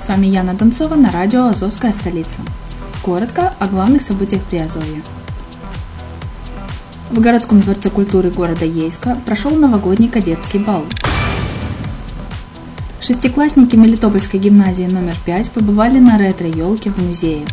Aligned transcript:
С 0.00 0.08
вами 0.08 0.28
Яна 0.28 0.54
Донцова 0.54 0.94
на 0.94 1.12
радио 1.12 1.48
«Азовская 1.48 1.92
столица». 1.92 2.40
Коротко 3.02 3.52
о 3.58 3.66
главных 3.66 4.00
событиях 4.00 4.42
Приазовья. 4.44 5.02
В 7.10 7.20
городском 7.20 7.60
дворце 7.60 7.90
культуры 7.90 8.30
города 8.30 8.64
Ейска 8.64 9.18
прошел 9.26 9.50
новогодний 9.50 10.08
кадетский 10.08 10.58
бал. 10.58 10.86
Шестиклассники 13.02 13.76
Мелитопольской 13.76 14.40
гимназии 14.40 14.84
номер 14.84 15.16
5 15.26 15.50
побывали 15.50 15.98
на 15.98 16.16
ретро-елке 16.16 16.90
в 16.90 16.96
музее. 16.96 17.44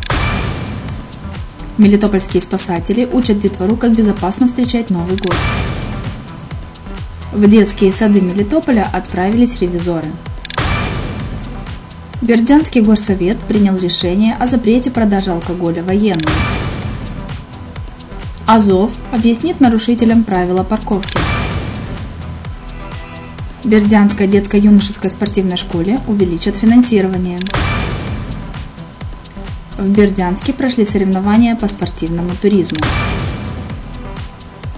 Мелитопольские 1.76 2.40
спасатели 2.40 3.06
учат 3.12 3.40
детвору, 3.40 3.76
как 3.76 3.94
безопасно 3.94 4.48
встречать 4.48 4.88
Новый 4.88 5.18
год. 5.18 5.36
В 7.30 7.46
детские 7.46 7.92
сады 7.92 8.22
Мелитополя 8.22 8.88
отправились 8.90 9.60
ревизоры– 9.60 10.08
Бердянский 12.20 12.80
горсовет 12.80 13.38
принял 13.38 13.76
решение 13.76 14.34
о 14.40 14.48
запрете 14.48 14.90
продажи 14.90 15.30
алкоголя 15.30 15.84
военным. 15.84 16.32
Азов 18.44 18.90
объяснит 19.12 19.60
нарушителям 19.60 20.24
правила 20.24 20.64
парковки. 20.64 21.16
Бердянской 23.62 24.26
детско-юношеской 24.26 25.10
спортивной 25.10 25.56
школе 25.56 26.00
увеличат 26.08 26.56
финансирование. 26.56 27.38
В 29.76 29.88
Бердянске 29.88 30.52
прошли 30.52 30.84
соревнования 30.84 31.54
по 31.54 31.68
спортивному 31.68 32.30
туризму. 32.40 32.80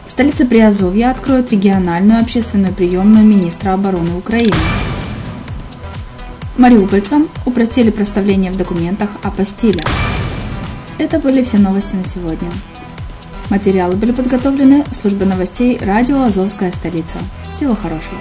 В 0.07 0.11
столице 0.11 0.45
Приазовья 0.45 1.11
откроют 1.11 1.53
региональную 1.53 2.21
общественную 2.21 2.75
приемную 2.75 3.25
министра 3.25 3.73
обороны 3.73 4.15
Украины. 4.19 4.57
Мариупольцам 6.61 7.27
упростили 7.47 7.89
проставление 7.89 8.53
в 8.53 8.57
документах 8.59 9.09
о 9.23 9.31
постеле. 9.31 9.83
Это 10.99 11.19
были 11.19 11.43
все 11.43 11.57
новости 11.57 11.97
на 11.97 12.05
сегодня. 12.05 12.51
Материалы 13.49 13.97
были 13.97 14.13
подготовлены 14.13 14.85
службой 14.91 15.27
новостей 15.27 15.79
радио 15.81 16.21
«Азовская 16.21 16.71
столица». 16.71 17.17
Всего 17.51 17.75
хорошего! 17.75 18.19